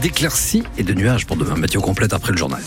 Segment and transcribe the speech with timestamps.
[0.00, 1.56] d'éclaircies et de nuages pour demain.
[1.56, 2.62] Météo complète après le journal.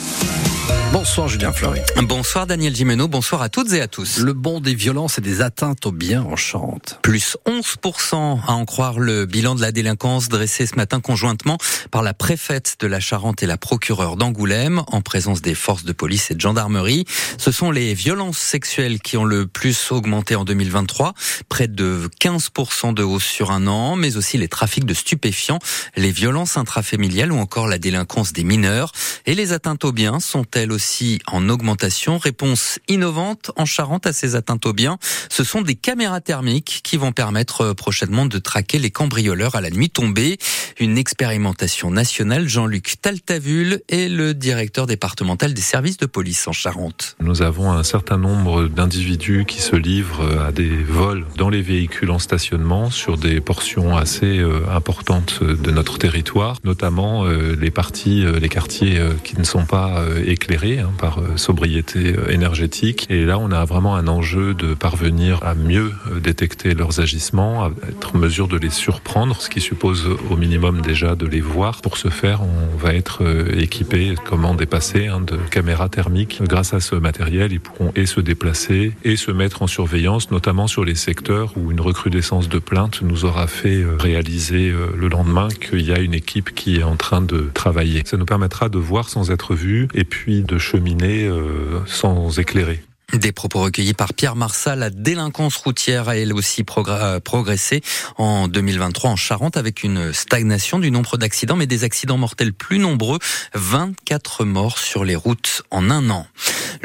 [0.93, 1.81] Bonsoir Julien Fleury.
[2.03, 4.19] Bonsoir Daniel Gimeno, bonsoir à toutes et à tous.
[4.19, 6.99] Le bond des violences et des atteintes aux biens en Charente.
[7.01, 11.57] Plus 11% à en croire le bilan de la délinquance dressé ce matin conjointement
[11.89, 15.93] par la préfète de la Charente et la procureure d'Angoulême en présence des forces de
[15.93, 17.05] police et de gendarmerie.
[17.39, 21.15] Ce sont les violences sexuelles qui ont le plus augmenté en 2023,
[21.49, 25.59] près de 15% de hausse sur un an, mais aussi les trafics de stupéfiants,
[25.97, 28.91] les violences intrafamiliales ou encore la délinquance des mineurs.
[29.25, 30.82] Et les atteintes aux biens sont elles aussi
[31.27, 32.17] en augmentation.
[32.17, 34.97] Réponse innovante en Charente à ces atteintes aux biens.
[35.29, 39.61] Ce sont des caméras thermiques qui vont permettre euh, prochainement de traquer les cambrioleurs à
[39.61, 40.37] la nuit tombée.
[40.79, 42.47] Une expérimentation nationale.
[42.47, 47.15] Jean-Luc Taltavul est le directeur départemental des services de police en Charente.
[47.19, 52.11] Nous avons un certain nombre d'individus qui se livrent à des vols dans les véhicules
[52.11, 58.25] en stationnement sur des portions assez euh, importantes de notre territoire, notamment euh, les parties,
[58.39, 63.07] les quartiers qui ne sont pas éclairés Hein, par euh, sobriété euh, énergétique.
[63.09, 67.65] Et là, on a vraiment un enjeu de parvenir à mieux euh, détecter leurs agissements,
[67.65, 71.41] à être en mesure de les surprendre, ce qui suppose au minimum déjà de les
[71.41, 71.81] voir.
[71.81, 73.23] Pour ce faire, on va être
[73.57, 76.41] équipé, comment dépasser, hein, de caméras thermiques.
[76.41, 80.67] Grâce à ce matériel, ils pourront et se déplacer et se mettre en surveillance, notamment
[80.67, 85.81] sur les secteurs où une recrudescence de plaintes nous aura fait réaliser le lendemain qu'il
[85.81, 88.03] y a une équipe qui est en train de travailler.
[88.05, 92.81] Ça nous permettra de voir sans être vu et puis de cheminer euh, sans éclairer.
[93.11, 94.79] Des propos recueillis par Pierre Marsal.
[94.79, 97.81] La délinquance routière a elle aussi euh, progressé
[98.17, 102.79] en 2023 en Charente avec une stagnation du nombre d'accidents, mais des accidents mortels plus
[102.79, 103.19] nombreux.
[103.53, 106.25] 24 morts sur les routes en un an.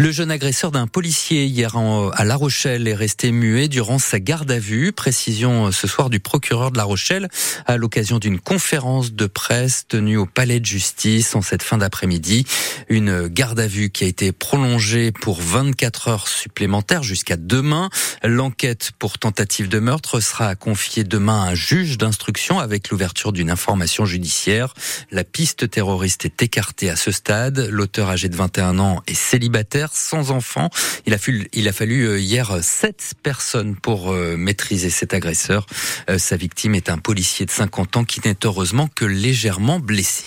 [0.00, 4.48] Le jeune agresseur d'un policier hier à La Rochelle est resté muet durant sa garde
[4.48, 4.92] à vue.
[4.92, 7.28] Précision euh, ce soir du procureur de La Rochelle
[7.66, 12.46] à l'occasion d'une conférence de presse tenue au palais de justice en cette fin d'après-midi.
[12.88, 17.90] Une garde à vue qui a été prolongée pour 24 heures supplémentaires jusqu'à demain.
[18.22, 23.50] L'enquête pour tentative de meurtre sera confiée demain à un juge d'instruction avec l'ouverture d'une
[23.50, 24.74] information judiciaire.
[25.10, 27.66] La piste terroriste est écartée à ce stade.
[27.68, 30.70] L'auteur âgé de 21 ans est célibataire sans enfant.
[31.06, 35.66] Il a, fallu, il a fallu euh, hier sept personnes pour euh, maîtriser cet agresseur.
[36.10, 40.24] Euh, sa victime est un policier de 50 ans qui n'est heureusement que légèrement blessé.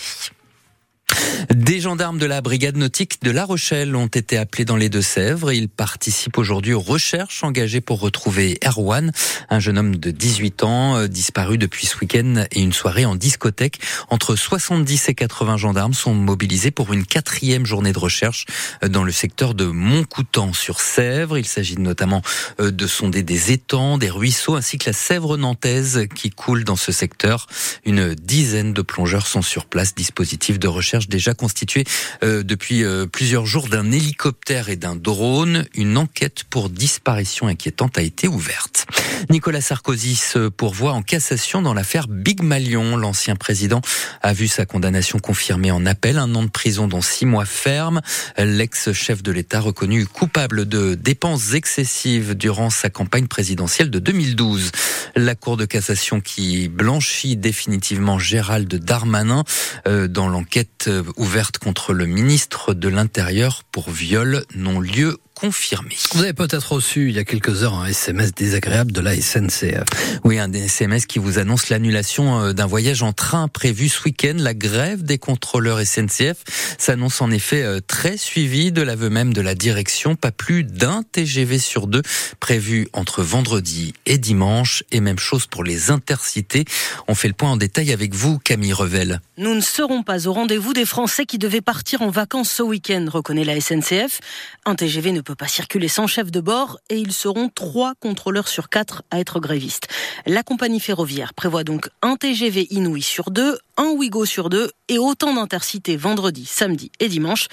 [1.50, 5.52] Des gendarmes de la brigade nautique de La Rochelle ont été appelés dans les Deux-Sèvres.
[5.52, 9.12] Ils participent aujourd'hui aux recherches engagées pour retrouver Erwan,
[9.50, 13.16] un jeune homme de 18 ans euh, disparu depuis ce week-end et une soirée en
[13.16, 13.80] discothèque.
[14.10, 18.46] Entre 70 et 80 gendarmes sont mobilisés pour une quatrième journée de recherche
[18.84, 21.38] euh, dans le secteur de Montcoutan sur Sèvres.
[21.38, 22.22] Il s'agit notamment
[22.60, 26.76] euh, de sonder des étangs, des ruisseaux ainsi que la Sèvre nantaise qui coule dans
[26.76, 27.46] ce secteur.
[27.84, 31.84] Une dizaine de plongeurs sont sur place, dispositif de recherche déjà constitué
[32.22, 35.66] euh, depuis euh, plusieurs jours d'un hélicoptère et d'un drone.
[35.74, 38.86] Une enquête pour disparition inquiétante a été ouverte.
[39.30, 42.96] Nicolas Sarkozy se pourvoit en cassation dans l'affaire Big Malion.
[42.96, 43.80] L'ancien président
[44.22, 48.00] a vu sa condamnation confirmée en appel, un an de prison dont six mois ferme.
[48.38, 54.72] L'ex-chef de l'État reconnu coupable de dépenses excessives durant sa campagne présidentielle de 2012.
[55.16, 59.44] La Cour de cassation qui blanchit définitivement Gérald Darmanin
[59.86, 60.90] euh, dans l'enquête
[61.22, 65.96] ouverte contre le ministre de l'Intérieur pour viol non lieu confirmé.
[66.14, 69.82] Vous avez peut-être reçu il y a quelques heures un SMS désagréable de la SNCF.
[70.22, 74.36] Oui, un SMS qui vous annonce l'annulation euh, d'un voyage en train prévu ce week-end.
[74.38, 76.44] La grève des contrôleurs SNCF
[76.78, 80.14] s'annonce en effet euh, très suivie de l'aveu même de la direction.
[80.14, 82.02] Pas plus d'un TGV sur deux
[82.38, 84.84] prévu entre vendredi et dimanche.
[84.92, 86.66] Et même chose pour les intercités.
[87.08, 89.20] On fait le point en détail avec vous, Camille Revel.
[89.38, 93.06] Nous ne serons pas au rendez-vous des Français qui devaient partir en vacances ce week-end,
[93.10, 94.20] reconnaît la SNCF.
[94.64, 98.48] Un TGV ne peut pas circuler sans chef de bord et ils seront trois contrôleurs
[98.48, 99.88] sur quatre à être grévistes.
[100.26, 104.98] La compagnie ferroviaire prévoit donc un TGV Inouï sur deux, un Ouigo sur deux et
[104.98, 107.48] autant d'intercités vendredi, samedi et dimanche.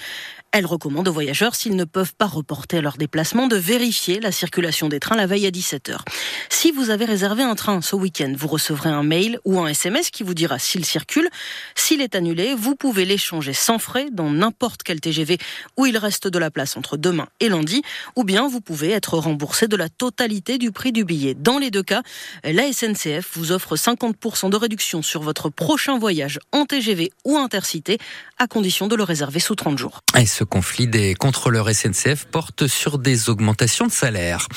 [0.52, 4.88] Elle recommande aux voyageurs, s'ils ne peuvent pas reporter leur déplacement, de vérifier la circulation
[4.88, 5.98] des trains la veille à 17h.
[6.48, 10.10] Si vous avez réservé un train ce week-end, vous recevrez un mail ou un SMS
[10.10, 11.28] qui vous dira s'il circule.
[11.76, 15.38] S'il est annulé, vous pouvez l'échanger sans frais dans n'importe quel TGV
[15.76, 17.82] où il reste de la place entre demain et lundi,
[18.16, 21.34] ou bien vous pouvez être remboursé de la totalité du prix du billet.
[21.34, 22.02] Dans les deux cas,
[22.42, 27.98] la SNCF vous offre 50% de réduction sur votre prochain voyage en TGV ou intercité,
[28.38, 30.00] à condition de le réserver sous 30 jours.
[30.44, 34.48] Conflit des contrôleurs SNCF porte sur des augmentations de salaire.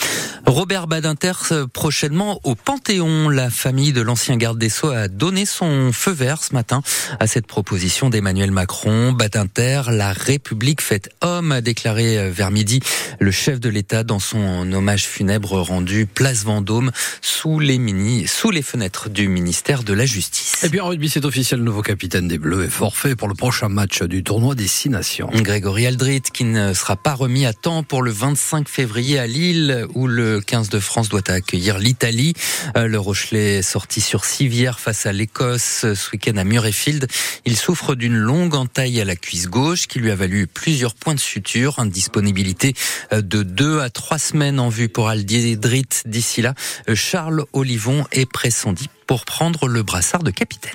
[0.46, 1.34] Robert Badinter
[1.74, 3.30] prochainement au Panthéon.
[3.30, 6.82] La famille de l'ancien garde des Sceaux a donné son feu vert ce matin
[7.20, 9.12] à cette proposition d'Emmanuel Macron.
[9.12, 12.80] Badinter, la République faite homme, a déclaré vers midi
[13.20, 16.92] le chef de l'État dans son hommage funèbre rendu place Vendôme
[17.22, 20.64] sous les mini, sous les fenêtres du ministère de la Justice.
[20.64, 23.36] Et puis en rugby, c'est officiel, le nouveau capitaine des Bleus est forfait pour le
[23.36, 25.30] prochain match du tournoi des Six Nations.
[25.34, 29.86] Grégory Aldrit, qui ne sera pas remis à temps pour le 25 février à Lille,
[29.96, 32.34] où le 15 de France doit accueillir l'Italie.
[32.78, 37.08] Euh, le Rochelet est sorti sur civière face à l'Écosse ce week-end à Murrayfield.
[37.46, 41.16] Il souffre d'une longue entaille à la cuisse gauche qui lui a valu plusieurs points
[41.16, 42.76] de suture, une disponibilité
[43.12, 45.58] euh, de deux à trois semaines en vue pour Aldrit.
[46.06, 46.54] D'ici là,
[46.88, 50.72] euh, Charles Olivon est pressenti pour prendre le brassard de capitaine.